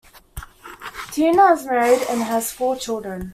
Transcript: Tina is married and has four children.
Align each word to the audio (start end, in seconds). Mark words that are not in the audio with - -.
Tina 1.11 1.53
is 1.53 1.67
married 1.67 2.01
and 2.09 2.23
has 2.23 2.51
four 2.51 2.75
children. 2.75 3.29